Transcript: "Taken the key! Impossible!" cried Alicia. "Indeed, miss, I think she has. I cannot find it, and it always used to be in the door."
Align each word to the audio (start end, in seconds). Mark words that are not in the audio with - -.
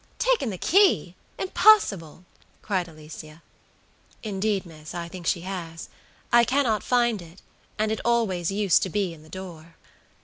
"Taken 0.17 0.49
the 0.49 0.57
key! 0.57 1.13
Impossible!" 1.37 2.25
cried 2.63 2.87
Alicia. 2.87 3.43
"Indeed, 4.23 4.65
miss, 4.65 4.95
I 4.95 5.07
think 5.07 5.27
she 5.27 5.41
has. 5.41 5.89
I 6.33 6.43
cannot 6.43 6.81
find 6.81 7.21
it, 7.21 7.43
and 7.77 7.91
it 7.91 8.01
always 8.03 8.49
used 8.49 8.81
to 8.81 8.89
be 8.89 9.13
in 9.13 9.21
the 9.21 9.29
door." 9.29 9.75